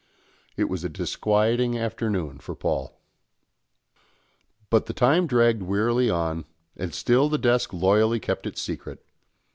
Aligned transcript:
It 0.57 0.63
was 0.63 0.83
a 0.83 0.89
disquieting 0.89 1.77
afternoon 1.77 2.39
for 2.39 2.55
Paul. 2.55 2.99
But 4.71 4.87
the 4.87 4.93
time 4.93 5.27
dragged 5.27 5.61
wearily 5.61 6.09
on, 6.09 6.45
and 6.75 6.91
still 6.91 7.29
the 7.29 7.37
desk 7.37 7.71
loyally 7.71 8.19
kept 8.19 8.47
its 8.47 8.59
secret. 8.63 9.05